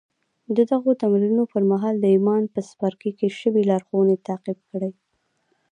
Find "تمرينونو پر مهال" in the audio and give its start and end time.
1.01-1.95